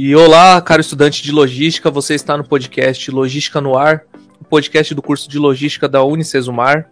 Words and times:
E 0.00 0.14
olá, 0.14 0.62
caro 0.62 0.80
estudante 0.80 1.24
de 1.24 1.32
logística, 1.32 1.90
você 1.90 2.14
está 2.14 2.36
no 2.36 2.44
podcast 2.44 3.10
Logística 3.10 3.60
no 3.60 3.76
Ar, 3.76 4.04
o 4.40 4.44
podcast 4.44 4.94
do 4.94 5.02
curso 5.02 5.28
de 5.28 5.40
logística 5.40 5.88
da 5.88 6.04
Unicesumar. 6.04 6.88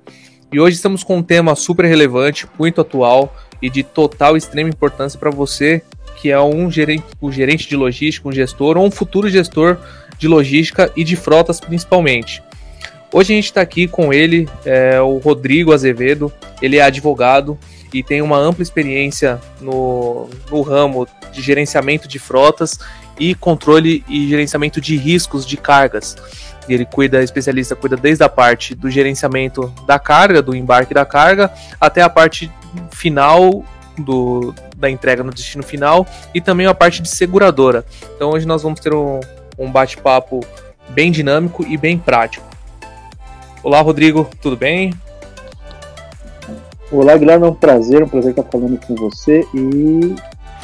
E 0.53 0.58
hoje 0.58 0.74
estamos 0.74 1.04
com 1.04 1.19
um 1.19 1.22
tema 1.22 1.54
super 1.54 1.84
relevante, 1.84 2.48
muito 2.58 2.80
atual 2.80 3.32
e 3.62 3.71
de 3.71 3.84
total 3.84 4.37
extrema 4.37 4.71
importância 4.71 5.16
para 5.21 5.30
você 5.30 5.84
que 6.16 6.33
é 6.33 6.40
um 6.40 6.69
gerente, 6.69 7.04
um 7.22 7.30
gerente 7.30 7.69
de 7.69 7.76
logística, 7.76 8.29
um 8.29 8.33
gestor 8.33 8.76
ou 8.76 8.84
um 8.84 8.90
futuro 8.90 9.30
gestor 9.30 9.79
de 10.19 10.26
logística 10.26 10.90
e 10.97 11.04
de 11.04 11.15
frotas 11.15 11.61
principalmente. 11.61 12.43
Hoje 13.12 13.33
a 13.33 13.37
gente 13.37 13.44
está 13.44 13.61
aqui 13.61 13.87
com 13.87 14.12
ele, 14.12 14.48
é, 14.65 15.01
o 15.01 15.19
Rodrigo 15.19 15.72
Azevedo. 15.72 16.33
Ele 16.61 16.79
é 16.79 16.83
advogado 16.83 17.57
e 17.92 18.02
tem 18.02 18.23
uma 18.23 18.38
ampla 18.38 18.62
experiência 18.62 19.41
no, 19.60 20.29
no 20.51 20.62
ramo 20.62 21.06
de 21.33 21.41
gerenciamento 21.41 22.09
de 22.09 22.19
frotas 22.19 22.78
e 23.19 23.34
controle 23.34 24.05
e 24.09 24.28
gerenciamento 24.28 24.80
de 24.80 24.97
riscos 24.97 25.47
de 25.47 25.56
cargas. 25.56 26.16
Ele 26.69 26.84
cuida, 26.84 27.23
especialista, 27.23 27.77
cuida 27.77 27.97
desde 27.97 28.25
a 28.25 28.28
parte 28.28 28.75
do 28.75 28.91
gerenciamento 28.91 29.73
da 29.87 29.98
carga, 29.98 30.42
do 30.42 30.55
embarque 30.55 30.92
da 30.92 31.05
carga, 31.05 31.52
até 31.80 32.02
a 32.02 32.11
parte 32.11 32.51
final 32.91 33.64
do, 33.97 34.55
da 34.77 34.91
entrega 34.91 35.23
no 35.23 35.33
destino 35.33 35.62
final 35.62 36.06
e 36.34 36.41
também 36.41 36.66
a 36.66 36.75
parte 36.75 37.00
de 37.00 37.09
seguradora. 37.09 37.84
Então 38.14 38.30
hoje 38.30 38.47
nós 38.47 38.62
vamos 38.62 38.80
ter 38.80 38.92
um, 38.92 39.20
um 39.59 39.70
bate-papo 39.70 40.45
bem 40.89 41.11
dinâmico 41.11 41.64
e 41.64 41.77
bem 41.77 41.98
prático. 41.98 42.47
Olá, 43.62 43.80
Rodrigo, 43.80 44.28
tudo 44.41 44.56
bem? 44.56 44.92
Olá, 46.93 47.17
Guilherme, 47.17 47.45
é 47.45 47.49
um 47.49 47.55
prazer, 47.55 48.01
um 48.05 48.09
prazer 48.09 48.31
estar 48.31 48.45
falando 48.45 48.79
com 48.87 48.95
você 48.95 49.45
e 49.53 50.15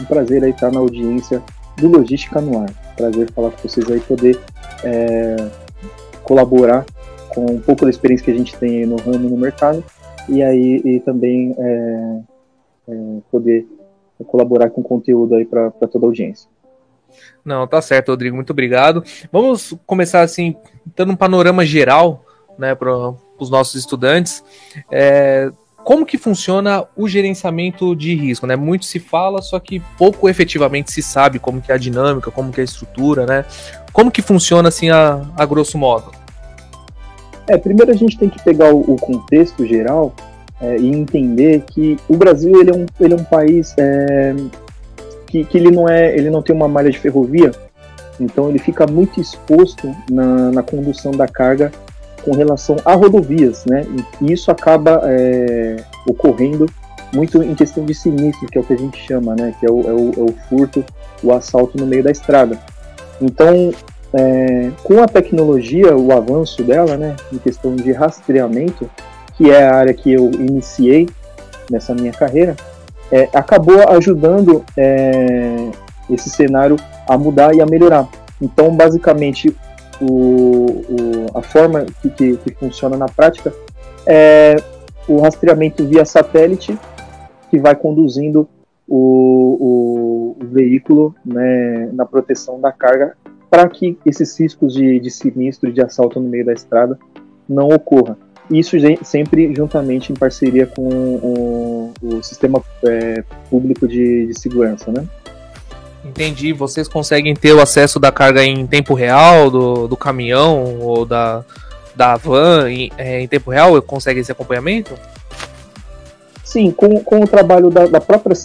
um 0.01 0.05
prazer 0.07 0.45
aí 0.45 0.51
estar 0.51 0.71
na 0.71 0.79
audiência 0.79 1.43
do 1.77 1.89
Logística 1.89 2.41
no 2.41 2.61
Ar. 2.61 2.71
Prazer 2.97 3.29
falar 3.33 3.51
com 3.51 3.69
vocês 3.69 3.91
aí, 3.91 3.99
poder 3.99 4.39
é, 4.85 5.37
colaborar 6.23 6.87
com 7.31 7.47
um 7.47 7.61
pouco 7.61 7.85
da 7.85 7.91
experiência 7.91 8.25
que 8.25 8.31
a 8.31 8.37
gente 8.37 8.57
tem 8.57 8.87
no 8.87 8.97
ramo 8.97 9.29
no 9.29 9.37
mercado 9.37 9.83
e 10.29 10.45
aí 10.45 10.81
e 10.85 11.01
também 11.01 11.57
é, 11.59 12.21
é, 12.89 12.95
poder 13.29 13.67
colaborar 14.29 14.71
com 14.71 14.81
conteúdo 14.81 15.35
aí 15.35 15.45
para 15.45 15.73
toda 15.73 16.07
a 16.07 16.09
audiência. 16.09 16.49
Não, 17.45 17.67
tá 17.67 17.83
certo, 17.83 18.11
Rodrigo, 18.11 18.37
muito 18.37 18.51
obrigado. 18.51 19.03
Vamos 19.33 19.75
começar 19.85 20.21
assim, 20.21 20.55
dando 20.95 21.15
um 21.15 21.17
panorama 21.17 21.67
geral 21.67 22.25
né, 22.57 22.77
para 22.77 23.13
os 23.41 23.51
nossos 23.51 23.75
estudantes. 23.75 24.45
É, 24.89 25.51
como 25.85 26.07
que 26.07 26.17
funciona 26.17 26.85
o 26.97 27.09
gerenciamento 27.09 27.95
de 27.95 28.15
risco, 28.15 28.47
né? 28.47 28.57
Muito 28.57 28.85
se 28.85 28.99
fala, 28.99 29.43
só 29.43 29.59
que 29.59 29.81
pouco 29.99 30.29
efetivamente 30.29 30.93
se 30.93 31.03
sabe 31.03 31.39
como 31.39 31.61
que 31.61 31.73
é 31.73 31.75
a 31.75 31.79
dinâmica, 31.79 32.31
como 32.31 32.53
que 32.53 32.61
é 32.61 32.63
a 32.63 32.65
estrutura, 32.65 33.27
né? 33.27 33.45
Como 33.93 34.11
que 34.11 34.23
funciona 34.23 34.69
assim 34.69 34.91
a, 34.91 35.23
a 35.37 35.45
grosso 35.45 35.77
modo? 35.77 36.13
É, 37.49 37.59
primeiro 37.59 37.91
a 37.91 37.97
gente 37.97 38.19
tem 38.19 38.29
que 38.29 38.43
pegar 38.43 38.73
o, 38.73 38.81
o 38.81 38.97
contexto 38.97 39.67
geral 39.67 40.15
é, 40.61 40.77
e 40.77 40.89
entender 40.89 41.63
que 41.67 41.99
o 42.09 42.17
Brasil 42.17 42.61
ele 42.61 42.71
é 42.71 42.75
um, 42.75 42.87
ele 43.01 43.15
é 43.15 43.17
um 43.17 43.25
país 43.25 43.75
é, 43.77 44.35
que, 45.27 45.45
que 45.45 45.59
ele 45.59 45.71
não 45.71 45.89
é 45.89 46.17
ele 46.17 46.31
não 46.31 46.43
tem 46.43 46.55
uma 46.55 46.69
malha 46.69 46.91
de 46.91 46.99
ferrovia, 46.99 47.51
então 48.21 48.49
ele 48.49 48.59
fica 48.59 48.87
muito 48.87 49.21
exposto 49.21 49.95
na, 50.09 50.53
na 50.53 50.63
condução 50.63 51.11
da 51.11 51.27
carga 51.27 51.73
com 52.25 52.33
relação 52.33 52.77
a 52.85 52.95
rodovias, 52.95 53.65
né? 53.67 53.85
E 54.21 54.33
isso 54.33 54.51
acaba 54.51 55.01
é, 55.05 55.77
ocorrendo 56.07 56.67
muito 57.15 57.43
em 57.43 57.55
questão 57.55 57.85
de 57.85 57.95
sinistro, 57.95 58.49
que 58.49 58.59
é 58.59 58.61
o 58.61 58.65
que 58.65 58.73
a 58.73 58.79
gente 58.79 58.99
chama, 59.07 59.35
né? 59.35 59.55
Que 59.59 59.67
é 59.67 59.71
o, 59.71 59.81
é 59.83 59.93
o, 59.93 60.11
é 60.17 60.31
o 60.31 60.35
furto, 60.49 60.85
o 61.23 61.33
assalto 61.33 61.77
no 61.79 61.87
meio 61.87 62.03
da 62.03 62.11
estrada. 62.11 62.59
Então, 63.21 63.73
é, 64.15 64.71
com 64.83 65.03
a 65.03 65.07
tecnologia, 65.07 65.97
o 65.97 66.13
avanço 66.13 66.63
dela, 66.63 66.97
né? 66.97 67.17
Em 67.33 67.39
questão 67.39 67.77
de 67.77 67.93
rastreamento, 67.93 68.89
que 69.37 69.51
é 69.51 69.67
a 69.67 69.75
área 69.75 69.95
que 69.95 70.13
eu 70.13 70.31
iniciei 70.33 71.09
nessa 71.71 71.95
minha 71.95 72.13
carreira, 72.13 72.57
é, 73.11 73.29
acabou 73.35 73.89
ajudando 73.91 74.65
é, 74.77 75.69
esse 76.11 76.31
cenário 76.31 76.77
a 77.07 77.17
mudar 77.19 77.55
e 77.55 77.61
a 77.61 77.67
melhorar. 77.67 78.09
Então, 78.41 78.75
basicamente, 78.75 79.55
o, 80.03 80.67
o, 80.67 81.39
a 81.39 81.43
forma 81.43 81.87
que, 82.01 82.11
que, 82.11 82.37
que, 82.37 82.55
funciona 82.55 82.97
na 82.97 83.07
prática 83.07 83.53
é 84.07 84.57
o 85.09 85.21
rastreamento 85.21 85.87
via 85.87 86.05
satélite 86.05 86.77
que 87.51 87.59
vai 87.59 87.75
conduzindo 87.75 88.49
o, 88.89 90.37
o, 90.41 90.47
veículo 90.47 91.15
né, 91.25 91.91
na 91.93 92.05
proteção 92.05 92.61
da 92.61 92.73
carga 92.73 93.17
para 93.51 93.69
que 93.69 93.99
esses 94.05 94.39
riscos 94.39 94.75
de, 94.75 94.99
de 94.99 95.11
sinistro 95.11 95.73
de 95.73 95.81
assalto 95.81 96.19
no 96.19 96.29
meio 96.29 96.45
da 96.45 96.53
estrada 96.53 96.99
não 97.49 97.69
ocorram. 97.69 98.17
Isso 98.51 98.77
sempre 99.03 99.55
juntamente 99.55 100.13
em 100.13 100.17
parceria 100.17 100.67
com 100.67 100.83
o, 100.83 101.93
o 102.03 102.23
sistema 102.23 102.63
é, 102.85 103.23
público 103.49 103.87
de, 103.87 104.27
de 104.27 104.39
segurança, 104.39 104.91
né? 104.91 105.07
Entendi. 106.05 106.53
Vocês 106.53 106.89
conseguem 106.89 107.35
ter 107.35 107.53
o 107.53 107.61
acesso 107.61 108.01
da 108.01 108.11
carga 108.11 108.45
em 108.45 108.67
tempo 108.67 108.95
real, 108.95 109.51
do, 109.51 109.89
do 109.89 109.97
caminhão 109.97 110.79
ou 110.81 111.05
da, 111.05 111.45
da 111.95 112.17
van 112.17 112.71
em, 112.71 112.91
é, 112.99 113.21
em 113.21 113.29
tempo 113.29 113.51
real? 113.51 113.81
Consegue 113.83 114.21
esse 114.21 114.33
acompanhamento? 114.33 114.95
Sim, 116.45 116.71
com, 116.71 117.01
com 117.01 117.21
o 117.21 117.27
trabalho 117.27 117.71
da, 117.71 117.87
da 117.87 118.01
própria 118.01 118.37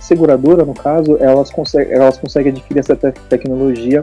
seguradora, 0.00 0.64
no 0.64 0.74
caso, 0.74 1.16
elas, 1.20 1.48
conseguem, 1.48 1.92
elas 1.92 2.18
conseguem 2.18 2.50
adquirir 2.50 2.80
essa 2.80 2.96
te 2.96 3.12
tecnologia 3.28 4.02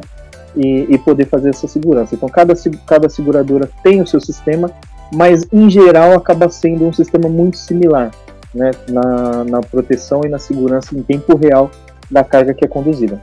e, 0.56 0.86
e, 0.88 0.98
poder 0.98 1.26
fazer 1.26 1.50
essa 1.50 1.68
segurança. 1.68 2.16
Então, 2.16 2.30
cada, 2.30 2.54
cada 2.88 3.10
seguradora 3.10 3.70
tem 3.84 4.02
o 4.02 4.08
seu 4.08 4.22
sistema, 4.22 4.72
mas 5.12 5.46
em 5.52 5.70
geral 5.70 6.14
acaba 6.14 6.50
sendo 6.50 6.88
um 6.88 6.94
sistema 6.94 7.28
muito 7.28 7.58
similar 7.58 8.12
né, 8.54 8.72
na, 8.88 9.44
na 9.44 9.62
proteção 9.62 10.22
e 10.24 10.30
na 10.30 10.40
segurança 10.40 10.96
em 10.98 11.02
tempo 11.02 11.36
real 11.36 11.70
da 12.10 12.24
carga 12.24 12.54
que 12.54 12.66
é 12.66 12.68
conduzida. 12.68 13.20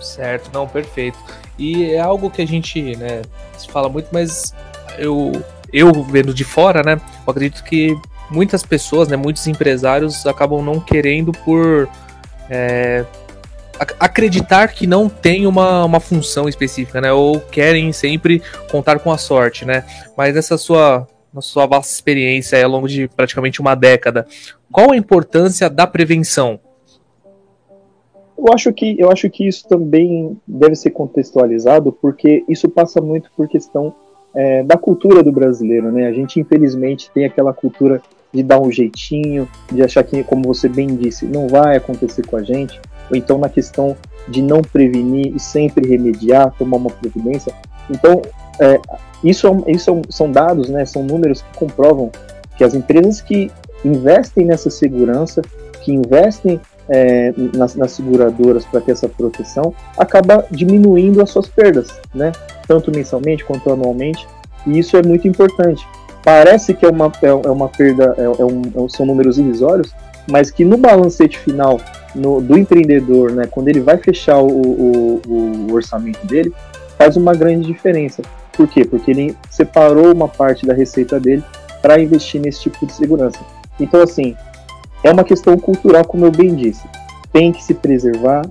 Certo, 0.00 0.50
não, 0.52 0.66
perfeito. 0.66 1.18
E 1.58 1.92
é 1.92 2.00
algo 2.00 2.30
que 2.30 2.40
a 2.40 2.46
gente, 2.46 2.96
né, 2.96 3.22
se 3.56 3.68
fala 3.68 3.88
muito, 3.88 4.08
mas 4.12 4.54
eu, 4.98 5.32
eu 5.72 5.92
vendo 6.04 6.32
de 6.32 6.44
fora, 6.44 6.82
né, 6.82 7.00
eu 7.26 7.30
acredito 7.30 7.62
que 7.62 7.96
muitas 8.30 8.62
pessoas, 8.62 9.08
né, 9.08 9.16
muitos 9.16 9.46
empresários 9.46 10.26
acabam 10.26 10.62
não 10.62 10.80
querendo 10.80 11.32
por 11.32 11.88
é, 12.48 13.04
acreditar 13.98 14.68
que 14.68 14.86
não 14.86 15.08
tem 15.08 15.46
uma, 15.46 15.84
uma 15.84 16.00
função 16.00 16.48
específica, 16.48 17.00
né, 17.00 17.12
ou 17.12 17.40
querem 17.40 17.92
sempre 17.92 18.42
contar 18.70 18.98
com 19.00 19.12
a 19.12 19.18
sorte, 19.18 19.64
né, 19.64 19.84
mas 20.16 20.36
essa 20.36 20.56
sua 20.56 21.06
sua 21.40 21.64
vasta 21.64 21.92
experiência 21.92 22.60
ao 22.64 22.68
longo 22.68 22.88
de 22.88 23.06
praticamente 23.06 23.60
uma 23.60 23.76
década, 23.76 24.26
qual 24.72 24.90
a 24.90 24.96
importância 24.96 25.70
da 25.70 25.86
prevenção? 25.86 26.58
Eu 28.40 28.54
acho 28.54 28.72
que 28.72 28.96
eu 28.98 29.10
acho 29.10 29.28
que 29.28 29.46
isso 29.46 29.68
também 29.68 30.36
deve 30.46 30.74
ser 30.74 30.90
contextualizado 30.90 31.92
porque 31.92 32.42
isso 32.48 32.68
passa 32.68 33.00
muito 33.00 33.30
por 33.36 33.46
questão 33.46 33.94
é, 34.34 34.62
da 34.62 34.76
cultura 34.78 35.22
do 35.22 35.30
brasileiro, 35.30 35.92
né? 35.92 36.06
A 36.06 36.12
gente 36.12 36.40
infelizmente 36.40 37.10
tem 37.12 37.24
aquela 37.26 37.52
cultura 37.52 38.00
de 38.32 38.42
dar 38.42 38.60
um 38.60 38.70
jeitinho, 38.70 39.48
de 39.70 39.82
achar 39.82 40.04
que, 40.04 40.22
como 40.22 40.44
você 40.44 40.68
bem 40.68 40.86
disse, 40.86 41.26
não 41.26 41.48
vai 41.48 41.76
acontecer 41.76 42.26
com 42.26 42.36
a 42.36 42.42
gente, 42.42 42.80
ou 43.10 43.16
então 43.16 43.38
na 43.38 43.48
questão 43.48 43.96
de 44.28 44.40
não 44.40 44.62
prevenir 44.62 45.34
e 45.34 45.40
sempre 45.40 45.88
remediar, 45.88 46.54
tomar 46.56 46.76
uma 46.76 46.90
providência. 46.90 47.52
Então, 47.90 48.22
é, 48.60 48.80
isso, 49.22 49.48
é 49.66 49.72
isso 49.72 49.90
é 49.90 50.02
são 50.10 50.30
dados, 50.30 50.70
né, 50.70 50.86
são 50.86 51.02
números 51.02 51.42
que 51.42 51.58
comprovam 51.58 52.10
que 52.56 52.62
as 52.62 52.74
empresas 52.74 53.20
que 53.20 53.50
investem 53.84 54.46
nessa 54.46 54.70
segurança, 54.70 55.42
que 55.82 55.92
investem 55.92 56.60
é, 56.90 57.32
nas, 57.54 57.76
nas, 57.76 57.92
seguradoras 57.92 58.64
para 58.64 58.80
ter 58.80 58.92
essa 58.92 59.08
proteção, 59.08 59.72
acaba 59.96 60.44
diminuindo 60.50 61.22
as 61.22 61.30
suas 61.30 61.46
perdas, 61.46 61.88
né? 62.12 62.32
Tanto 62.66 62.90
mensalmente 62.90 63.44
quanto 63.44 63.72
anualmente, 63.72 64.26
e 64.66 64.78
isso 64.78 64.96
é 64.96 65.02
muito 65.02 65.26
importante. 65.28 65.86
Parece 66.24 66.74
que 66.74 66.84
é 66.84 66.88
uma, 66.88 67.10
é, 67.22 67.28
é 67.28 67.50
uma 67.50 67.68
perda, 67.68 68.14
é, 68.18 68.24
é 68.24 68.44
um, 68.44 68.62
é 68.84 68.88
são 68.88 69.06
números 69.06 69.38
irrisórios, 69.38 69.94
mas 70.30 70.50
que 70.50 70.64
no 70.64 70.76
balancete 70.76 71.38
final 71.38 71.80
no, 72.14 72.40
do 72.40 72.58
empreendedor, 72.58 73.32
né, 73.32 73.46
quando 73.50 73.68
ele 73.68 73.80
vai 73.80 73.96
fechar 73.96 74.38
o, 74.38 74.48
o, 74.48 75.22
o 75.26 75.72
orçamento 75.72 76.26
dele, 76.26 76.52
faz 76.98 77.16
uma 77.16 77.34
grande 77.34 77.66
diferença. 77.66 78.22
Por 78.52 78.68
quê? 78.68 78.84
Porque 78.84 79.10
ele 79.10 79.36
separou 79.48 80.12
uma 80.12 80.28
parte 80.28 80.66
da 80.66 80.74
receita 80.74 81.18
dele 81.18 81.42
para 81.80 82.00
investir 82.00 82.40
nesse 82.40 82.62
tipo 82.62 82.84
de 82.84 82.92
segurança. 82.92 83.40
Então, 83.78 84.02
assim, 84.02 84.36
é 85.02 85.10
uma 85.10 85.24
questão 85.24 85.56
cultural, 85.58 86.04
como 86.04 86.26
eu 86.26 86.30
bem 86.30 86.54
disse. 86.54 86.86
Tem 87.32 87.52
que 87.52 87.62
se 87.62 87.74
preservar 87.74 88.42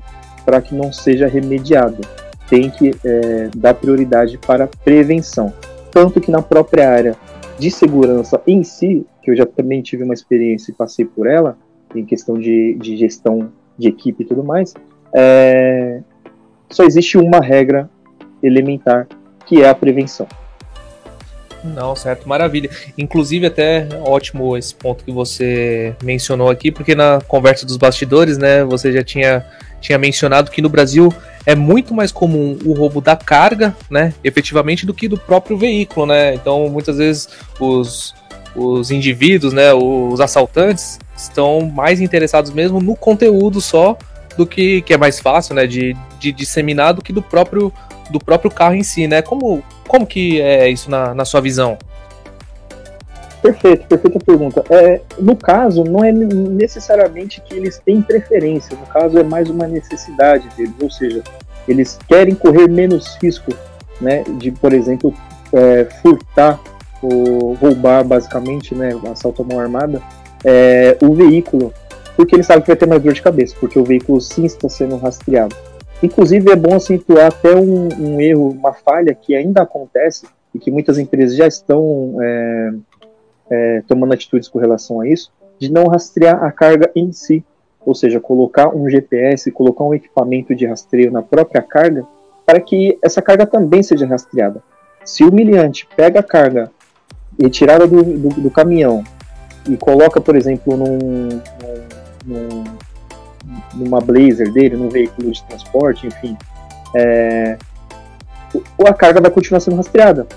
para 0.45 0.61
que 0.61 0.73
não 0.73 0.91
seja 0.91 1.27
remediado. 1.27 2.01
Tem 2.49 2.69
que 2.69 2.95
é, 3.05 3.49
dar 3.55 3.73
prioridade 3.75 4.37
para 4.37 4.67
prevenção. 4.67 5.53
Tanto 5.91 6.19
que 6.19 6.31
na 6.31 6.41
própria 6.41 6.89
área 6.89 7.15
de 7.59 7.69
segurança 7.69 8.41
em 8.47 8.63
si, 8.63 9.05
que 9.21 9.29
eu 9.29 9.35
já 9.35 9.45
também 9.45 9.81
tive 9.81 10.03
uma 10.03 10.13
experiência 10.13 10.71
e 10.71 10.75
passei 10.75 11.05
por 11.05 11.27
ela, 11.27 11.57
em 11.93 12.05
questão 12.05 12.39
de, 12.39 12.75
de 12.75 12.97
gestão 12.97 13.51
de 13.77 13.87
equipe 13.87 14.23
e 14.23 14.25
tudo 14.25 14.43
mais, 14.43 14.73
é, 15.13 16.01
só 16.69 16.83
existe 16.83 17.17
uma 17.17 17.39
regra 17.39 17.89
elementar, 18.41 19.07
que 19.45 19.61
é 19.61 19.69
a 19.69 19.75
prevenção. 19.75 20.27
Não, 21.63 21.95
certo, 21.95 22.27
maravilha. 22.27 22.69
Inclusive, 22.97 23.45
até 23.45 23.87
ótimo 24.05 24.57
esse 24.57 24.73
ponto 24.73 25.03
que 25.03 25.11
você 25.11 25.95
mencionou 26.03 26.49
aqui, 26.49 26.71
porque 26.71 26.95
na 26.95 27.19
conversa 27.27 27.65
dos 27.65 27.77
bastidores, 27.77 28.37
né, 28.37 28.63
você 28.63 28.91
já 28.91 29.03
tinha, 29.03 29.45
tinha 29.81 29.97
mencionado 29.97 30.51
que 30.51 30.61
no 30.61 30.69
Brasil 30.69 31.13
é 31.45 31.55
muito 31.55 31.93
mais 31.93 32.11
comum 32.11 32.57
o 32.63 32.73
roubo 32.73 33.01
da 33.01 33.15
carga, 33.15 33.75
né, 33.89 34.13
efetivamente, 34.23 34.85
do 34.85 34.93
que 34.93 35.07
do 35.07 35.17
próprio 35.17 35.57
veículo, 35.57 36.05
né. 36.05 36.33
Então, 36.33 36.69
muitas 36.69 36.97
vezes 36.97 37.27
os, 37.59 38.15
os 38.55 38.91
indivíduos, 38.91 39.53
né, 39.53 39.73
os 39.73 40.19
assaltantes, 40.21 40.97
estão 41.15 41.61
mais 41.61 41.99
interessados 41.99 42.51
mesmo 42.51 42.79
no 42.79 42.95
conteúdo 42.95 43.59
só 43.59 43.97
do 44.37 44.47
que, 44.47 44.81
que 44.83 44.93
é 44.93 44.97
mais 44.97 45.19
fácil, 45.19 45.55
né, 45.55 45.67
de, 45.67 45.95
de 46.19 46.31
disseminar 46.31 46.93
do 46.93 47.01
que 47.01 47.11
do 47.11 47.21
próprio 47.21 47.73
do 48.09 48.19
próprio 48.19 48.51
carro 48.51 48.75
em 48.75 48.83
si, 48.83 49.07
né? 49.07 49.21
Como, 49.21 49.63
como 49.87 50.05
que 50.05 50.41
é 50.41 50.69
isso 50.69 50.89
na, 50.89 51.13
na 51.13 51.25
sua 51.25 51.41
visão? 51.41 51.77
Perfeito, 53.41 53.87
perfeita 53.87 54.19
pergunta. 54.19 54.63
É, 54.69 55.01
no 55.17 55.35
caso, 55.35 55.83
não 55.83 56.03
é 56.03 56.11
necessariamente 56.11 57.41
que 57.41 57.55
eles 57.55 57.79
têm 57.79 58.01
preferência, 58.01 58.77
no 58.77 58.85
caso 58.87 59.17
é 59.17 59.23
mais 59.23 59.49
uma 59.49 59.65
necessidade 59.65 60.47
deles, 60.57 60.73
ou 60.81 60.91
seja, 60.91 61.23
eles 61.67 61.97
querem 62.07 62.35
correr 62.35 62.67
menos 62.67 63.17
risco, 63.21 63.53
né, 64.01 64.23
de, 64.37 64.51
por 64.51 64.73
exemplo, 64.73 65.13
é, 65.53 65.85
furtar 66.01 66.59
ou 67.01 67.53
roubar, 67.53 68.03
basicamente, 68.03 68.75
né, 68.75 68.89
assalto 69.09 69.41
à 69.41 69.45
mão 69.45 69.59
armada, 69.59 70.01
é, 70.43 70.97
o 71.01 71.13
veículo, 71.13 71.73
porque 72.17 72.35
eles 72.35 72.45
sabem 72.45 72.61
que 72.61 72.67
vai 72.67 72.75
ter 72.75 72.87
mais 72.87 73.01
dor 73.01 73.13
de 73.13 73.21
cabeça, 73.21 73.55
porque 73.57 73.79
o 73.79 73.85
veículo 73.85 74.19
sim 74.19 74.43
está 74.45 74.67
sendo 74.67 74.97
rastreado. 74.97 75.55
Inclusive, 76.01 76.51
é 76.51 76.55
bom 76.55 76.75
acentuar 76.75 77.27
até 77.27 77.53
um, 77.55 77.89
um, 77.99 78.21
erro, 78.21 78.49
uma 78.49 78.73
falha 78.73 79.13
que 79.13 79.35
ainda 79.35 79.61
acontece 79.61 80.27
e 80.55 80.59
que 80.59 80.71
muitas 80.71 80.97
empresas 80.97 81.35
já 81.35 81.45
estão 81.45 82.15
é, 82.21 82.73
é, 83.49 83.83
tomando 83.87 84.13
atitudes 84.13 84.47
com 84.47 84.59
relação 84.59 85.01
a 85.01 85.07
isso, 85.07 85.31
de 85.59 85.71
não 85.71 85.87
rastrear 85.87 86.43
a 86.43 86.51
carga 86.51 86.89
em 86.95 87.11
si. 87.11 87.43
Ou 87.85 87.93
seja, 87.93 88.19
colocar 88.19 88.73
um 88.75 88.89
GPS, 88.89 89.51
colocar 89.51 89.83
um 89.83 89.93
equipamento 89.93 90.55
de 90.55 90.65
rastreio 90.65 91.11
na 91.11 91.21
própria 91.21 91.61
carga, 91.61 92.05
para 92.45 92.59
que 92.59 92.97
essa 93.03 93.21
carga 93.21 93.45
também 93.45 93.83
seja 93.83 94.05
rastreada. 94.05 94.63
Se 95.03 95.23
o 95.23 95.31
miliante 95.31 95.87
pega 95.95 96.19
a 96.19 96.23
carga 96.23 96.71
retirada 97.39 97.87
do, 97.87 98.03
do, 98.03 98.29
do 98.29 98.51
caminhão 98.51 99.03
e 99.67 99.77
coloca, 99.77 100.19
por 100.19 100.35
exemplo, 100.35 100.75
num, 100.75 100.97
num, 100.97 101.43
num 102.25 102.63
numa 103.73 103.99
Blazer 103.99 104.51
dele, 104.51 104.75
num 104.75 104.89
veículo 104.89 105.31
de 105.31 105.43
transporte, 105.43 106.07
enfim, 106.07 106.37
é, 106.95 107.57
a 108.85 108.93
carga 108.93 109.21
vai 109.21 109.31
continuar 109.31 109.59
sendo 109.59 109.77
rastreada. 109.77 110.27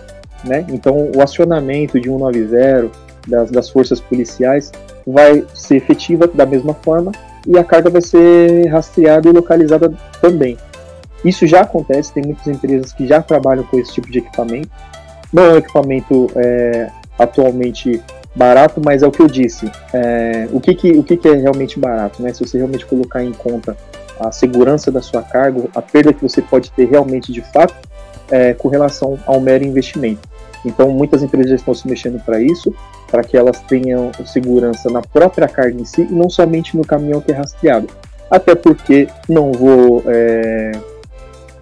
Né? 0.44 0.64
Então, 0.68 1.10
o 1.14 1.22
acionamento 1.22 2.00
de 2.00 2.08
190 2.08 2.90
das, 3.26 3.50
das 3.50 3.70
forças 3.70 4.00
policiais 4.00 4.72
vai 5.06 5.44
ser 5.54 5.76
efetiva 5.76 6.26
da 6.26 6.44
mesma 6.44 6.74
forma 6.74 7.12
e 7.46 7.56
a 7.58 7.64
carga 7.64 7.90
vai 7.90 8.02
ser 8.02 8.66
rastreada 8.66 9.28
e 9.28 9.32
localizada 9.32 9.92
também. 10.20 10.56
Isso 11.24 11.46
já 11.46 11.60
acontece, 11.60 12.12
tem 12.12 12.24
muitas 12.24 12.46
empresas 12.48 12.92
que 12.92 13.06
já 13.06 13.22
trabalham 13.22 13.62
com 13.64 13.78
esse 13.78 13.92
tipo 13.92 14.10
de 14.10 14.18
equipamento. 14.18 14.70
Não 15.32 15.44
é 15.44 15.52
um 15.52 15.56
equipamento 15.56 16.30
é, 16.34 16.90
atualmente 17.18 18.02
barato, 18.34 18.80
mas 18.84 19.02
é 19.02 19.06
o 19.06 19.10
que 19.10 19.20
eu 19.20 19.26
disse. 19.26 19.70
É, 19.92 20.48
o 20.52 20.60
que, 20.60 20.74
que, 20.74 20.90
o 20.92 21.02
que, 21.02 21.16
que 21.16 21.28
é 21.28 21.34
realmente 21.34 21.78
barato? 21.78 22.22
Né? 22.22 22.32
Se 22.32 22.44
você 22.44 22.56
realmente 22.56 22.86
colocar 22.86 23.22
em 23.22 23.32
conta 23.32 23.76
a 24.18 24.30
segurança 24.30 24.90
da 24.90 25.02
sua 25.02 25.22
carga, 25.22 25.64
a 25.74 25.82
perda 25.82 26.12
que 26.12 26.22
você 26.22 26.40
pode 26.40 26.70
ter 26.72 26.88
realmente 26.88 27.32
de 27.32 27.40
fato 27.40 27.74
é, 28.30 28.54
com 28.54 28.68
relação 28.68 29.18
ao 29.26 29.40
mero 29.40 29.64
investimento. 29.64 30.28
Então, 30.64 30.90
muitas 30.90 31.22
empresas 31.22 31.50
já 31.50 31.56
estão 31.56 31.74
se 31.74 31.88
mexendo 31.88 32.22
para 32.24 32.40
isso, 32.40 32.72
para 33.10 33.22
que 33.22 33.36
elas 33.36 33.60
tenham 33.60 34.12
segurança 34.24 34.88
na 34.90 35.02
própria 35.02 35.48
carga 35.48 35.80
em 35.80 35.84
si 35.84 36.02
e 36.02 36.12
não 36.12 36.30
somente 36.30 36.76
no 36.76 36.86
caminhão 36.86 37.20
que 37.20 37.32
é 37.32 37.34
rastreado. 37.34 37.88
Até 38.30 38.54
porque 38.54 39.08
não 39.28 39.52
vou 39.52 40.02
é, 40.06 40.72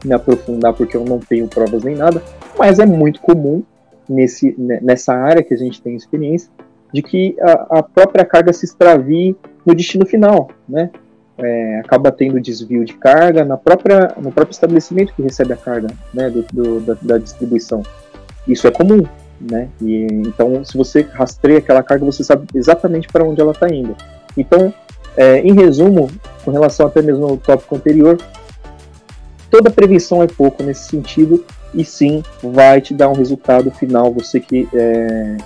me 0.05 0.13
aprofundar 0.13 0.75
porque 0.75 0.97
eu 0.97 1.05
não 1.05 1.19
tenho 1.19 1.49
provas 1.49 1.83
nem 1.83 1.97
nada, 1.97 2.23
mas 2.59 2.79
é 2.79 2.87
muito 2.87 3.21
comum 3.21 3.63
nesse, 4.09 4.55
nessa 4.59 5.15
área 5.15 5.43
que 5.43 5.55
a 5.55 5.57
gente 5.57 5.81
tem 5.81 5.97
experiência, 5.97 6.51
de 6.93 7.03
que 7.03 7.37
a, 7.41 7.79
a 7.79 7.83
própria 7.83 8.25
carga 8.25 8.53
se 8.53 8.65
extravie 8.65 9.37
no 9.65 9.75
destino 9.75 10.07
final, 10.07 10.51
né? 10.69 10.91
É, 11.39 11.81
acaba 11.81 12.13
tendo 12.13 12.39
desvio 12.39 12.85
de 12.85 12.93
carga 12.95 13.45
na 13.47 13.57
própria, 13.57 14.13
no 14.19 14.31
próprio 14.31 14.53
estabelecimento 14.53 15.15
que 15.15 15.23
recebe 15.23 15.55
a 15.55 15.57
carga 15.57 15.89
né, 16.13 16.29
do, 16.29 16.43
do 16.53 16.81
da, 16.81 16.97
da, 17.01 17.19
distribuição. 17.19 17.83
Isso 18.47 18.67
é 18.67 18.71
comum, 18.71 19.03
né? 19.41 19.69
E, 19.81 20.05
então, 20.27 20.63
se 20.63 20.77
você 20.77 21.01
rastreia 21.01 21.59
aquela 21.59 21.83
carga, 21.83 22.05
você 22.05 22.23
sabe 22.23 22.47
exatamente 22.55 23.09
para 23.09 23.25
onde 23.25 23.41
ela 23.41 23.53
está 23.53 23.73
indo. 23.73 23.97
Então, 24.37 24.73
é, 25.17 25.41
em 25.41 25.55
resumo, 25.55 26.11
com 26.45 26.51
relação 26.51 26.87
até 26.87 27.01
mesmo 27.01 27.25
ao 27.25 27.39
tópico 27.39 27.75
anterior, 27.75 28.19
toda 29.51 29.71
prevenção 29.71 30.23
é 30.23 30.27
pouco 30.27 30.63
nesse 30.63 30.91
sentido 30.91 31.43
e 31.73 31.85
sim 31.85 32.23
vai 32.43 32.81
te 32.81 32.93
dar 32.93 33.09
um 33.09 33.15
resultado 33.15 33.71
final. 33.71 34.13
Você 34.13 34.41
que 34.41 34.69
é, 34.75 35.37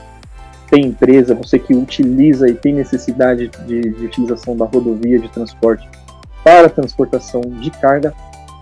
tem 0.75 0.87
empresa, 0.87 1.37
você 1.37 1.57
que 1.57 1.73
utiliza 1.73 2.49
e 2.49 2.55
tem 2.55 2.75
necessidade 2.75 3.49
de, 3.65 3.81
de 3.81 4.05
utilização 4.07 4.57
da 4.57 4.65
rodovia 4.65 5.21
de 5.21 5.29
transporte 5.29 5.89
para 6.43 6.69
transportação 6.69 7.41
de 7.43 7.71
carga, 7.71 8.13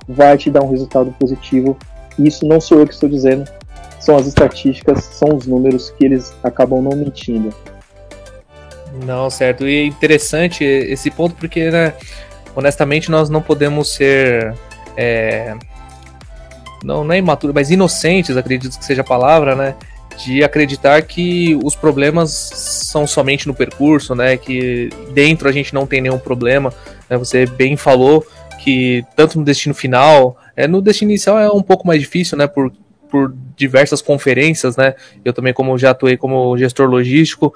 vai 0.07 0.37
te 0.37 0.51
dar 0.51 0.63
um 0.63 0.71
resultado 0.71 1.11
positivo. 1.19 1.77
Isso 2.19 2.47
não 2.47 2.61
sou 2.61 2.81
eu 2.81 2.87
que 2.87 2.93
estou 2.93 3.09
dizendo, 3.09 3.51
são 3.99 4.17
as 4.17 4.27
estatísticas, 4.27 5.05
são 5.05 5.35
os 5.35 5.47
números 5.47 5.91
que 5.97 6.05
eles 6.05 6.35
acabam 6.45 6.83
não 6.83 6.95
mentindo. 6.95 7.49
Não, 9.07 9.31
certo. 9.31 9.67
E 9.67 9.79
é 9.79 9.87
interessante 9.87 10.63
esse 10.63 11.11
ponto 11.11 11.35
porque, 11.37 11.71
né, 11.71 11.95
honestamente, 12.55 13.11
nós 13.11 13.31
não 13.31 13.41
podemos 13.41 13.95
ser 13.95 14.55
é, 14.99 15.57
não, 16.85 17.05
não 17.05 17.15
é 17.15 17.19
imaturo, 17.19 17.55
mas 17.55 17.71
inocentes, 17.71 18.37
acredito 18.37 18.79
que 18.79 18.85
seja 18.85 19.01
a 19.01 19.05
palavra, 19.05 19.55
né? 19.55 19.75
De 20.17 20.43
acreditar 20.45 21.03
que 21.03 21.59
os 21.63 21.75
problemas 21.75 22.31
são 22.31 23.07
somente 23.07 23.47
no 23.47 23.55
percurso, 23.55 24.15
né? 24.15 24.37
Que 24.37 24.91
dentro 25.13 25.49
a 25.49 25.53
gente 25.53 25.75
não 25.75 25.87
tem 25.87 26.01
nenhum 26.01 26.19
problema. 26.19 26.73
Né? 27.09 27.17
Você 27.17 27.47
bem 27.47 27.77
falou 27.77 28.25
que 28.63 29.05
tanto 29.17 29.39
no 29.39 29.45
destino 29.45 29.75
final, 29.75 30.37
é, 30.57 30.69
no 30.69 30.81
destino 30.81 31.11
inicial 31.11 31.39
é 31.39 31.51
um 31.51 31.63
pouco 31.63 31.87
mais 31.87 32.01
difícil, 32.01 32.39
né? 32.39 32.47
Por, 32.47 32.73
por 33.11 33.35
diversas 33.57 34.01
conferências, 34.01 34.77
né? 34.77 34.95
Eu 35.25 35.33
também, 35.33 35.53
como 35.53 35.77
já 35.77 35.91
atuei 35.91 36.17
como 36.17 36.57
gestor 36.57 36.89
logístico, 36.89 37.53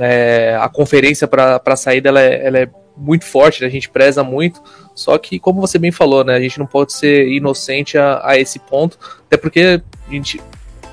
é, 0.00 0.56
a 0.60 0.68
conferência 0.68 1.26
para 1.26 1.60
a 1.64 1.76
saída 1.76 2.08
ela 2.08 2.20
é, 2.20 2.46
ela 2.46 2.58
é 2.58 2.68
muito 2.96 3.24
forte, 3.24 3.60
né? 3.60 3.66
a 3.66 3.70
gente 3.70 3.88
preza 3.88 4.22
muito, 4.22 4.62
só 4.94 5.18
que, 5.18 5.38
como 5.38 5.60
você 5.60 5.78
bem 5.78 5.90
falou, 5.90 6.24
né, 6.24 6.34
a 6.34 6.40
gente 6.40 6.58
não 6.58 6.66
pode 6.66 6.92
ser 6.92 7.28
inocente 7.28 7.98
a, 7.98 8.20
a 8.24 8.38
esse 8.38 8.58
ponto, 8.58 8.98
até 9.26 9.36
porque 9.36 9.82
a 10.06 10.10
gente, 10.10 10.40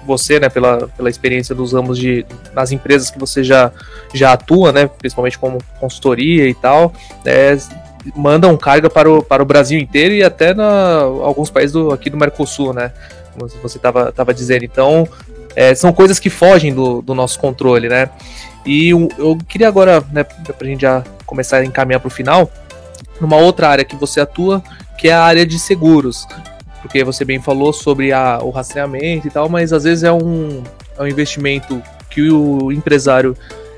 você, 0.06 0.40
né, 0.40 0.50
pela, 0.50 0.88
pela 0.90 1.10
experiência 1.10 1.54
dos 1.54 1.74
ramos 1.74 1.98
de 1.98 2.26
nas 2.54 2.72
empresas 2.72 3.10
que 3.10 3.20
você 3.20 3.44
já, 3.44 3.72
já 4.14 4.34
atua, 4.34 4.72
né, 4.72 4.88
principalmente 4.88 5.38
como 5.38 5.60
consultoria 5.80 6.48
e 6.48 6.54
tal, 6.54 6.94
é, 7.26 7.58
mandam 8.16 8.58
carga 8.58 8.90
para 8.90 9.10
o, 9.10 9.22
para 9.22 9.44
o 9.44 9.46
Brasil 9.46 9.80
inteiro 9.80 10.14
e 10.14 10.24
até 10.24 10.54
na 10.54 11.02
alguns 11.02 11.50
países 11.50 11.74
do, 11.74 11.92
aqui 11.92 12.10
do 12.10 12.18
Mercosul, 12.18 12.74
né, 12.74 12.92
como 13.34 13.48
você 13.62 13.78
estava 13.78 14.12
tava 14.12 14.34
dizendo. 14.34 14.66
Então, 14.66 15.08
é, 15.56 15.76
são 15.76 15.94
coisas 15.94 16.20
que 16.20 16.30
fogem 16.30 16.74
do, 16.74 17.02
do 17.02 17.14
nosso 17.14 17.40
controle, 17.40 17.88
né. 17.90 18.10
E 18.66 18.90
eu, 18.90 19.10
eu 19.18 19.38
queria 19.48 19.68
agora, 19.68 20.04
né, 20.12 20.24
para 20.24 20.56
a 20.60 20.66
gente 20.66 20.82
já 20.82 21.04
começar 21.26 21.58
a 21.58 21.66
encaminhar 21.66 22.00
para 22.00 22.08
o 22.08 22.12
final, 22.12 22.52
numa 23.20 23.38
outra 23.38 23.70
área 23.70 23.86
que 23.86 23.96
você 23.96 24.20
atua, 24.20 24.62
que 24.98 25.08
é 25.08 25.14
a 25.14 25.24
área 25.24 25.46
de 25.46 25.58
seguros. 25.58 26.28
Porque 26.82 27.04
você 27.04 27.24
bem 27.24 27.40
falou 27.40 27.72
sobre 27.72 28.12
a, 28.12 28.40
o 28.42 28.50
rastreamento 28.50 29.28
e 29.28 29.32
tal, 29.32 29.48
mas 29.48 29.72
às 29.72 29.84
vezes 29.84 30.04
é 30.04 30.12
um, 30.12 30.64
é 30.98 31.04
um 31.04 31.08
investimento 31.08 31.82
que 32.10 32.30
o 32.30 32.72
empresário 32.72 33.36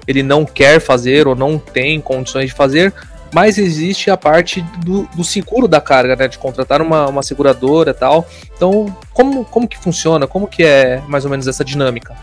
ele 0.07 0.23
não 0.23 0.45
quer 0.45 0.79
fazer 0.79 1.27
ou 1.27 1.35
não 1.35 1.57
tem 1.57 1.99
condições 2.01 2.47
de 2.47 2.53
fazer, 2.53 2.93
mas 3.33 3.57
existe 3.57 4.09
a 4.09 4.17
parte 4.17 4.61
do, 4.83 5.03
do 5.15 5.23
seguro 5.23 5.67
da 5.67 5.81
carga, 5.81 6.15
né? 6.15 6.27
De 6.27 6.37
contratar 6.37 6.81
uma, 6.81 7.07
uma 7.07 7.23
seguradora 7.23 7.91
e 7.91 7.93
tal. 7.93 8.27
Então, 8.55 8.95
como, 9.13 9.45
como 9.45 9.67
que 9.67 9.77
funciona? 9.77 10.27
Como 10.27 10.47
que 10.47 10.63
é 10.63 11.01
mais 11.07 11.25
ou 11.25 11.31
menos 11.31 11.47
essa 11.47 11.63
dinâmica? 11.63 12.15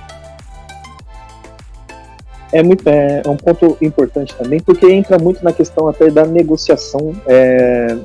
é, 2.53 2.63
muito, 2.63 2.87
é, 2.89 3.23
é, 3.25 3.29
um 3.29 3.37
ponto 3.37 3.77
importante 3.81 4.35
também, 4.35 4.61
porque 4.61 4.87
entra 4.87 5.19
muito 5.19 5.43
na 5.45 5.53
questão 5.53 5.89
até 5.89 6.11
da 6.11 6.25
negociação 6.25 7.15
é, 7.27 7.97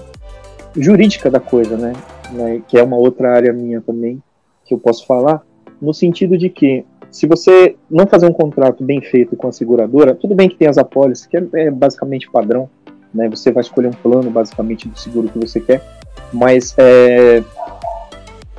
jurídica 0.75 1.29
da 1.29 1.39
coisa, 1.39 1.75
né? 1.75 1.94
Né? 2.32 2.62
Que 2.67 2.77
é 2.77 2.84
uma 2.84 2.98
outra 2.98 3.34
área 3.34 3.53
minha 3.53 3.82
também 3.82 4.22
que 4.65 4.74
eu 4.74 4.79
posso 4.79 5.05
falar, 5.05 5.44
no 5.79 5.94
sentido 5.94 6.38
de 6.38 6.50
que 6.50 6.84
se 7.12 7.27
você 7.27 7.75
não 7.89 8.08
fazer 8.08 8.25
um 8.25 8.34
contrato 8.34 8.84
bem 8.84 9.00
feito 9.00 9.36
com 9.36 9.48
a 9.48 9.51
seguradora, 9.51 10.15
tudo 10.15 10.36
bem 10.36 10.50
que 10.50 10.55
tem 10.55 10.67
as 10.67 10.77
apólices, 10.77 11.25
que 11.25 11.38
é, 11.38 11.48
é 11.53 11.72
basicamente 11.72 12.29
padrão, 12.29 12.70
né? 13.13 13.29
Você 13.29 13.51
vai 13.51 13.62
escolher 13.62 13.88
um 13.88 13.91
plano 13.91 14.29
basicamente 14.29 14.88
do 14.88 15.00
seguro 15.00 15.29
que 15.29 15.39
você 15.39 15.62
quer, 15.62 15.82
mas 16.34 16.75
é, 16.77 17.44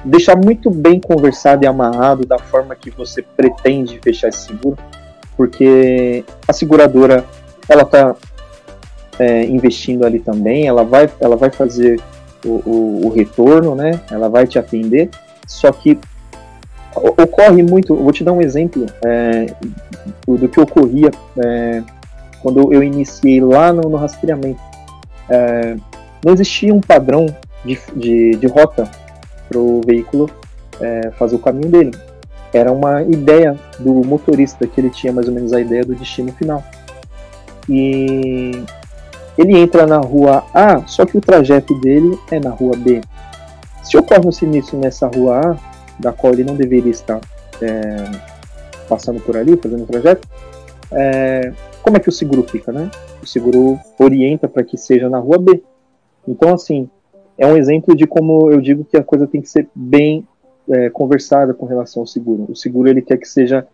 deixar 0.04 0.36
muito 0.36 0.70
bem 0.70 1.00
conversado 1.00 1.64
e 1.64 1.66
amarrado 1.66 2.26
da 2.26 2.38
forma 2.38 2.74
que 2.74 2.90
você 2.90 3.20
pretende 3.20 3.98
fechar 4.02 4.28
esse 4.28 4.46
seguro, 4.46 4.78
porque 5.36 6.24
a 6.46 6.52
seguradora 6.52 7.24
ela 7.68 7.82
está 7.82 8.16
é, 9.18 9.44
investindo 9.44 10.06
ali 10.06 10.20
também, 10.20 10.66
ela 10.66 10.84
vai, 10.84 11.10
ela 11.20 11.36
vai 11.36 11.50
fazer 11.50 12.00
o, 12.46 12.62
o, 12.64 13.06
o, 13.06 13.08
retorno, 13.10 13.74
né? 13.74 14.00
Ela 14.10 14.28
vai 14.28 14.46
te 14.46 14.58
atender, 14.58 15.10
só 15.46 15.72
que 15.72 15.98
ocorre 16.94 17.62
muito. 17.62 17.94
Vou 17.94 18.12
te 18.12 18.24
dar 18.24 18.32
um 18.32 18.40
exemplo 18.40 18.86
é, 19.04 19.46
do, 20.26 20.48
que 20.48 20.60
ocorria 20.60 21.10
é, 21.44 21.82
quando 22.40 22.72
eu 22.72 22.82
iniciei 22.82 23.40
lá 23.40 23.72
no, 23.72 23.82
no 23.88 23.96
rastreamento. 23.96 24.60
É, 25.28 25.76
não 26.24 26.32
existia 26.32 26.72
um 26.72 26.80
padrão 26.80 27.26
de, 27.64 27.78
de, 27.94 28.36
de 28.36 28.46
rota 28.46 28.88
para 29.48 29.58
o 29.58 29.80
veículo 29.84 30.30
é, 30.80 31.10
fazer 31.12 31.36
o 31.36 31.40
caminho 31.40 31.70
dele. 31.70 31.92
Era 32.52 32.72
uma 32.72 33.02
ideia 33.02 33.56
do 33.78 33.92
motorista 33.92 34.66
que 34.66 34.80
ele 34.80 34.90
tinha 34.90 35.12
mais 35.12 35.28
ou 35.28 35.34
menos 35.34 35.52
a 35.52 35.60
ideia 35.60 35.84
do 35.84 35.94
destino 35.94 36.32
final. 36.32 36.64
E 37.68 38.62
ele 39.38 39.58
entra 39.58 39.86
na 39.86 39.98
rua 39.98 40.44
A, 40.52 40.86
só 40.86 41.04
que 41.04 41.16
o 41.16 41.20
trajeto 41.20 41.78
dele 41.80 42.18
é 42.30 42.40
na 42.40 42.50
rua 42.50 42.76
B. 42.76 43.00
Se 43.82 43.96
ocorre 43.96 44.26
um 44.26 44.32
sinistro 44.32 44.78
nessa 44.78 45.06
rua 45.06 45.40
A, 45.40 45.56
da 45.98 46.12
qual 46.12 46.32
ele 46.32 46.44
não 46.44 46.56
deveria 46.56 46.90
estar 46.90 47.20
é, 47.60 48.10
passando 48.88 49.20
por 49.20 49.36
ali, 49.36 49.56
fazendo 49.56 49.82
o 49.82 49.86
trajeto, 49.86 50.26
é, 50.90 51.52
como 51.82 51.96
é 51.96 52.00
que 52.00 52.08
o 52.08 52.12
seguro 52.12 52.42
fica, 52.42 52.72
né? 52.72 52.90
O 53.22 53.26
seguro 53.26 53.78
orienta 53.98 54.48
para 54.48 54.64
que 54.64 54.76
seja 54.76 55.08
na 55.08 55.18
rua 55.18 55.38
B. 55.38 55.62
Então, 56.26 56.54
assim, 56.54 56.88
é 57.38 57.46
um 57.46 57.56
exemplo 57.56 57.94
de 57.94 58.06
como 58.06 58.50
eu 58.50 58.60
digo 58.60 58.84
que 58.84 58.96
a 58.96 59.02
coisa 59.02 59.26
tem 59.26 59.40
que 59.40 59.48
ser 59.48 59.68
bem 59.74 60.26
é, 60.68 60.90
conversada 60.90 61.54
com 61.54 61.66
relação 61.66 62.02
ao 62.02 62.06
seguro. 62.06 62.46
O 62.48 62.56
seguro 62.56 62.88
ele 62.88 63.02
quer 63.02 63.18
que 63.18 63.28
seja 63.28 63.66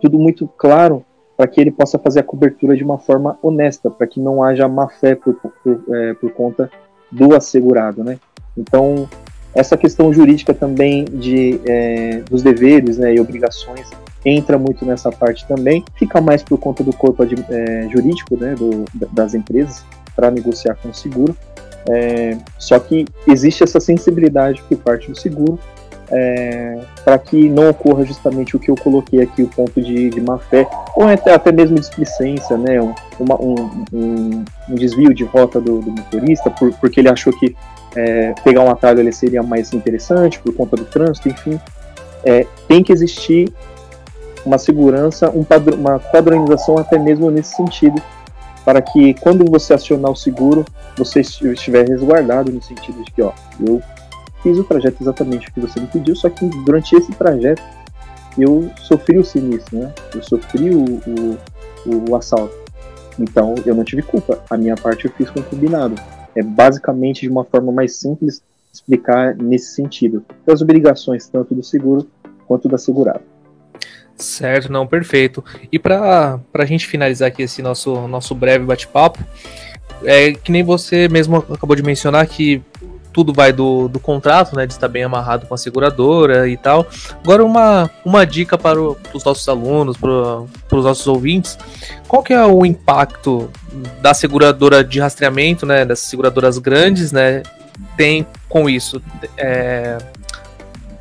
tudo 0.00 0.18
muito 0.18 0.46
claro 0.46 1.04
para 1.40 1.48
que 1.48 1.58
ele 1.58 1.70
possa 1.70 1.98
fazer 1.98 2.20
a 2.20 2.22
cobertura 2.22 2.76
de 2.76 2.84
uma 2.84 2.98
forma 2.98 3.38
honesta, 3.42 3.90
para 3.90 4.06
que 4.06 4.20
não 4.20 4.42
haja 4.42 4.68
má 4.68 4.90
fé 4.90 5.14
por, 5.14 5.32
por, 5.34 5.82
é, 5.88 6.12
por 6.12 6.30
conta 6.32 6.70
do 7.10 7.34
assegurado, 7.34 8.04
né? 8.04 8.18
Então, 8.54 9.08
essa 9.54 9.74
questão 9.74 10.12
jurídica 10.12 10.52
também 10.52 11.06
de, 11.06 11.58
é, 11.64 12.20
dos 12.28 12.42
deveres 12.42 12.98
né, 12.98 13.14
e 13.14 13.20
obrigações 13.20 13.88
entra 14.22 14.58
muito 14.58 14.84
nessa 14.84 15.10
parte 15.10 15.48
também, 15.48 15.82
fica 15.94 16.20
mais 16.20 16.42
por 16.42 16.58
conta 16.58 16.84
do 16.84 16.92
corpo 16.92 17.24
é, 17.24 17.88
jurídico 17.88 18.36
né, 18.36 18.54
do, 18.54 18.84
das 19.10 19.32
empresas 19.32 19.82
para 20.14 20.30
negociar 20.30 20.74
com 20.74 20.90
o 20.90 20.94
seguro, 20.94 21.34
é, 21.88 22.36
só 22.58 22.78
que 22.78 23.06
existe 23.26 23.64
essa 23.64 23.80
sensibilidade 23.80 24.62
por 24.68 24.76
parte 24.76 25.10
do 25.10 25.18
seguro 25.18 25.58
é, 26.10 26.80
para 27.04 27.18
que 27.18 27.48
não 27.48 27.70
ocorra 27.70 28.04
justamente 28.04 28.56
o 28.56 28.58
que 28.58 28.70
eu 28.70 28.74
coloquei 28.74 29.22
aqui, 29.22 29.42
o 29.42 29.48
ponto 29.48 29.80
de, 29.80 30.10
de 30.10 30.20
má 30.20 30.38
fé, 30.38 30.68
ou 30.96 31.04
até, 31.04 31.32
até 31.32 31.52
mesmo 31.52 31.78
displicência, 31.78 32.56
né, 32.58 32.80
um, 32.80 32.94
um, 33.20 33.82
um, 33.92 34.44
um, 34.68 34.74
desvio 34.74 35.14
de 35.14 35.24
rota 35.24 35.60
do, 35.60 35.80
do 35.80 35.90
motorista, 35.90 36.50
por, 36.50 36.72
porque 36.74 37.00
ele 37.00 37.08
achou 37.08 37.32
que 37.32 37.54
é, 37.94 38.34
pegar 38.42 38.62
um 38.62 38.70
atalho 38.70 39.00
ali 39.00 39.12
seria 39.12 39.42
mais 39.42 39.72
interessante 39.72 40.38
por 40.40 40.54
conta 40.54 40.76
do 40.76 40.84
trânsito, 40.84 41.28
enfim. 41.28 41.60
É, 42.24 42.46
tem 42.68 42.82
que 42.82 42.92
existir 42.92 43.52
uma 44.44 44.58
segurança, 44.58 45.32
padr 45.48 45.74
uma 45.74 45.98
padronização 45.98 46.78
até 46.78 46.98
mesmo 46.98 47.30
nesse 47.30 47.54
sentido, 47.54 48.00
para 48.64 48.82
que 48.82 49.14
quando 49.14 49.44
você 49.50 49.74
acionar 49.74 50.10
o 50.10 50.16
seguro, 50.16 50.64
você 50.96 51.20
estiver 51.20 51.88
resguardado 51.88 52.52
no 52.52 52.62
sentido 52.62 53.02
de 53.02 53.10
que, 53.10 53.22
ó, 53.22 53.32
eu 53.66 53.80
fiz 54.42 54.58
o 54.58 54.64
trajeto 54.64 55.02
exatamente 55.02 55.48
o 55.48 55.52
que 55.52 55.60
você 55.60 55.80
me 55.80 55.86
pediu, 55.86 56.14
só 56.14 56.28
que 56.28 56.46
durante 56.64 56.94
esse 56.94 57.12
trajeto 57.12 57.62
eu 58.38 58.70
sofri 58.76 59.18
o 59.18 59.24
sinistro, 59.24 59.78
né? 59.78 59.92
Eu 60.14 60.22
sofri 60.22 60.70
o, 60.70 60.84
o, 60.84 62.10
o 62.10 62.16
assalto. 62.16 62.54
Então 63.18 63.54
eu 63.66 63.74
não 63.74 63.84
tive 63.84 64.02
culpa. 64.02 64.42
A 64.48 64.56
minha 64.56 64.76
parte 64.76 65.06
eu 65.06 65.12
fiz 65.12 65.28
com 65.30 65.42
combinado. 65.42 65.94
É 66.34 66.42
basicamente 66.42 67.22
de 67.22 67.28
uma 67.28 67.44
forma 67.44 67.72
mais 67.72 67.96
simples 67.96 68.42
explicar 68.72 69.34
nesse 69.34 69.74
sentido. 69.74 70.24
As 70.46 70.62
obrigações 70.62 71.28
tanto 71.28 71.54
do 71.54 71.62
seguro 71.62 72.08
quanto 72.46 72.68
da 72.68 72.78
segurada. 72.78 73.22
Certo, 74.16 74.70
não, 74.70 74.86
perfeito. 74.86 75.42
E 75.72 75.78
para 75.78 76.38
a 76.52 76.64
gente 76.64 76.86
finalizar 76.86 77.28
aqui 77.28 77.42
esse 77.42 77.62
nosso, 77.62 78.06
nosso 78.06 78.34
breve 78.34 78.64
bate-papo, 78.64 79.18
é 80.04 80.32
que 80.32 80.52
nem 80.52 80.62
você 80.62 81.08
mesmo 81.08 81.36
acabou 81.36 81.74
de 81.74 81.82
mencionar 81.82 82.26
que 82.26 82.62
tudo 83.12 83.32
vai 83.32 83.52
do, 83.52 83.88
do 83.88 83.98
contrato, 83.98 84.56
né, 84.56 84.66
de 84.66 84.72
estar 84.72 84.88
bem 84.88 85.02
amarrado 85.02 85.46
com 85.46 85.54
a 85.54 85.58
seguradora 85.58 86.48
e 86.48 86.56
tal. 86.56 86.86
Agora 87.22 87.44
uma, 87.44 87.90
uma 88.04 88.24
dica 88.24 88.56
para 88.56 88.80
o, 88.80 88.96
os 89.12 89.24
nossos 89.24 89.48
alunos, 89.48 89.96
para, 89.96 90.42
para 90.68 90.78
os 90.78 90.84
nossos 90.84 91.06
ouvintes, 91.06 91.58
qual 92.06 92.22
que 92.22 92.32
é 92.32 92.44
o 92.44 92.64
impacto 92.64 93.50
da 94.00 94.14
seguradora 94.14 94.82
de 94.84 95.00
rastreamento, 95.00 95.66
né, 95.66 95.84
dessas 95.84 96.06
seguradoras 96.06 96.58
grandes, 96.58 97.12
né, 97.12 97.42
tem 97.96 98.26
com 98.48 98.68
isso? 98.68 99.02
É, 99.36 99.98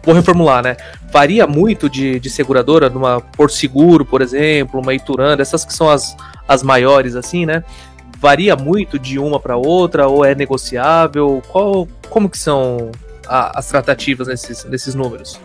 vou 0.04 0.16
reformular, 0.16 0.64
né? 0.64 0.78
Varia 1.12 1.46
muito 1.48 1.90
de, 1.90 2.20
de 2.20 2.30
seguradora, 2.30 2.90
numa 2.90 3.20
Porto 3.20 3.54
Seguro, 3.54 4.06
por 4.06 4.22
exemplo, 4.22 4.80
uma 4.80 4.94
Ituranda, 4.94 5.42
essas 5.42 5.66
que 5.66 5.74
são 5.74 5.90
as, 5.90 6.16
as 6.48 6.64
maiores, 6.64 7.16
assim, 7.16 7.46
né? 7.46 7.64
Varia 8.20 8.56
muito 8.56 9.00
de 9.00 9.18
uma 9.18 9.40
para 9.40 9.56
outra 9.56 10.08
ou 10.08 10.26
é 10.26 10.36
negociável? 10.36 11.42
Qual, 11.48 11.88
como 12.10 12.30
que 12.30 12.38
são 12.38 12.92
a, 13.26 13.58
as 13.58 13.68
tratativas 13.68 14.28
nesses, 14.28 14.66
nesses 14.66 14.94
números? 14.94 15.40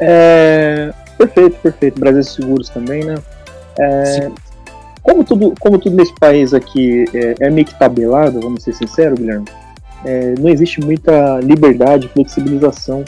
É, 0.00 0.92
perfeito, 1.16 1.56
perfeito. 1.60 2.00
Brasil 2.00 2.24
Seguros 2.24 2.68
também, 2.70 3.04
né? 3.04 3.14
É, 3.78 4.30
como, 5.00 5.22
tudo, 5.22 5.54
como 5.60 5.78
tudo 5.78 5.94
nesse 5.94 6.14
país 6.16 6.52
aqui 6.52 7.04
é, 7.14 7.46
é 7.46 7.50
meio 7.50 7.66
que 7.66 7.78
tabelado, 7.78 8.40
vamos 8.40 8.64
ser 8.64 8.74
sinceros, 8.74 9.18
Guilherme, 9.18 9.46
é, 10.04 10.34
não 10.40 10.48
existe 10.48 10.80
muita 10.80 11.38
liberdade, 11.38 12.08
flexibilização 12.08 13.04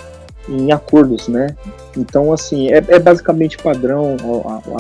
em 0.49 0.71
acordos, 0.71 1.27
né? 1.27 1.49
Então, 1.97 2.33
assim, 2.33 2.69
é, 2.71 2.77
é 2.77 2.99
basicamente 2.99 3.59
padrão 3.59 4.17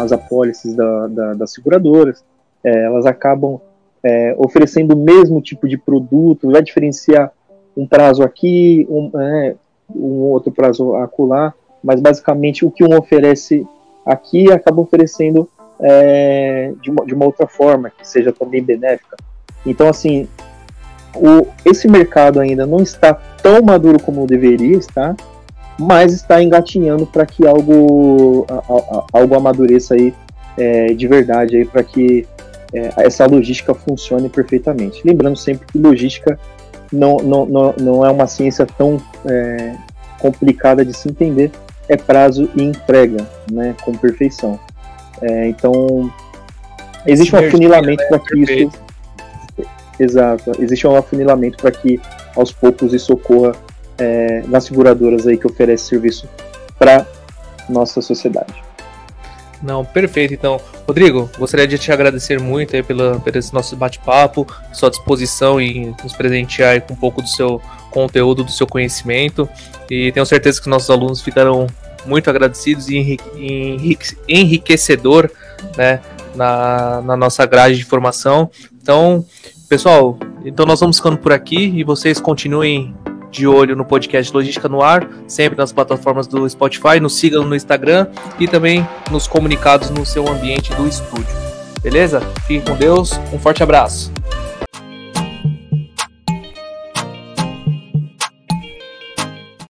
as 0.00 0.12
apólices 0.12 0.74
da, 0.74 1.06
da, 1.08 1.34
das 1.34 1.52
seguradoras. 1.52 2.22
É, 2.64 2.84
elas 2.84 3.06
acabam 3.06 3.60
é, 4.02 4.34
oferecendo 4.38 4.94
o 4.94 4.98
mesmo 4.98 5.40
tipo 5.40 5.68
de 5.68 5.76
produto, 5.76 6.50
vai 6.50 6.62
diferenciar 6.62 7.32
um 7.76 7.86
prazo 7.86 8.22
aqui, 8.22 8.86
um, 8.90 9.10
é, 9.20 9.54
um 9.94 10.30
outro 10.30 10.52
prazo 10.52 10.94
acolá, 10.96 11.52
mas 11.82 12.00
basicamente 12.00 12.64
o 12.64 12.70
que 12.70 12.84
um 12.84 12.96
oferece 12.96 13.66
aqui 14.04 14.50
acaba 14.50 14.80
oferecendo 14.80 15.48
é, 15.80 16.72
de, 16.80 16.90
uma, 16.90 17.04
de 17.04 17.14
uma 17.14 17.24
outra 17.24 17.46
forma, 17.46 17.90
que 17.90 18.06
seja 18.06 18.32
também 18.32 18.62
benéfica. 18.62 19.16
Então, 19.66 19.88
assim, 19.88 20.28
o, 21.14 21.46
esse 21.64 21.88
mercado 21.88 22.40
ainda 22.40 22.66
não 22.66 22.80
está 22.80 23.14
tão 23.14 23.62
maduro 23.62 24.00
como 24.00 24.26
deveria 24.26 24.76
estar, 24.76 25.16
mas 25.78 26.12
está 26.12 26.42
engatinhando 26.42 27.06
para 27.06 27.26
que 27.26 27.46
algo, 27.46 28.46
a, 28.48 28.54
a, 28.54 29.04
algo 29.12 29.34
amadureça 29.34 29.94
aí 29.94 30.14
é, 30.56 30.86
de 30.94 31.08
verdade 31.08 31.56
aí 31.56 31.64
para 31.64 31.82
que 31.82 32.26
é, 32.74 32.92
essa 32.96 33.26
logística 33.26 33.74
funcione 33.74 34.28
perfeitamente. 34.28 35.00
Lembrando 35.04 35.36
sempre 35.36 35.66
que 35.66 35.78
logística 35.78 36.38
não, 36.92 37.16
não, 37.18 37.46
não, 37.46 37.74
não 37.78 38.06
é 38.06 38.10
uma 38.10 38.26
ciência 38.26 38.66
tão 38.66 39.00
é, 39.26 39.76
complicada 40.18 40.84
de 40.84 40.94
se 40.94 41.08
entender, 41.08 41.50
é 41.88 41.96
prazo 41.96 42.50
e 42.54 42.62
entrega, 42.62 43.26
né, 43.50 43.74
com 43.84 43.94
perfeição. 43.94 44.58
É, 45.22 45.48
então 45.48 46.12
existe 47.06 47.34
um 47.34 47.38
afunilamento 47.38 48.02
né? 48.02 48.08
para 48.08 48.18
que 48.18 48.38
isso 48.38 48.84
Exato. 49.98 50.50
Existe 50.58 50.86
um 50.86 50.96
afunilamento 50.96 51.58
para 51.58 51.70
que 51.70 52.00
aos 52.34 52.52
poucos 52.52 52.92
isso 52.92 53.12
ocorra 53.12 53.54
é, 53.98 54.42
nas 54.48 54.64
seguradoras 54.64 55.26
aí 55.26 55.36
que 55.36 55.46
oferecem 55.46 55.86
serviço 55.86 56.28
para 56.78 57.06
nossa 57.68 58.02
sociedade. 58.02 58.63
Não, 59.62 59.84
perfeito. 59.84 60.34
Então, 60.34 60.60
Rodrigo, 60.86 61.30
gostaria 61.38 61.66
de 61.66 61.78
te 61.78 61.90
agradecer 61.90 62.40
muito 62.40 62.76
aí 62.76 62.82
pela, 62.82 63.18
pelo 63.20 63.38
esse 63.38 63.52
nosso 63.52 63.76
bate-papo, 63.76 64.46
sua 64.72 64.90
disposição 64.90 65.60
em 65.60 65.94
nos 66.02 66.12
presentear 66.12 66.80
com 66.82 66.94
um 66.94 66.96
pouco 66.96 67.22
do 67.22 67.28
seu 67.28 67.60
conteúdo, 67.90 68.44
do 68.44 68.52
seu 68.52 68.66
conhecimento. 68.66 69.48
E 69.90 70.12
tenho 70.12 70.26
certeza 70.26 70.60
que 70.60 70.68
nossos 70.68 70.90
alunos 70.90 71.20
ficarão 71.20 71.66
muito 72.06 72.28
agradecidos 72.28 72.88
e 72.88 73.18
enriquecedor 74.28 75.30
né, 75.76 76.00
na, 76.34 77.00
na 77.00 77.16
nossa 77.16 77.46
grade 77.46 77.76
de 77.76 77.84
formação. 77.84 78.50
Então, 78.82 79.24
Pessoal, 79.68 80.18
então 80.44 80.66
nós 80.66 80.80
vamos 80.80 80.98
ficando 80.98 81.16
por 81.16 81.32
aqui 81.32 81.56
e 81.56 81.82
vocês 81.82 82.20
continuem 82.20 82.94
de 83.34 83.48
olho 83.48 83.74
no 83.74 83.84
podcast 83.84 84.32
Logística 84.32 84.68
no 84.68 84.80
Ar, 84.80 85.08
sempre 85.26 85.58
nas 85.58 85.72
plataformas 85.72 86.28
do 86.28 86.48
Spotify, 86.48 87.00
nos 87.00 87.16
sigam 87.16 87.44
no 87.44 87.56
Instagram 87.56 88.06
e 88.38 88.46
também 88.46 88.86
nos 89.10 89.26
comunicados 89.26 89.90
no 89.90 90.06
seu 90.06 90.28
ambiente 90.28 90.72
do 90.74 90.86
estúdio. 90.86 91.34
Beleza? 91.82 92.20
Fiquem 92.46 92.60
com 92.60 92.76
Deus, 92.76 93.18
um 93.32 93.38
forte 93.38 93.62
abraço. 93.62 94.12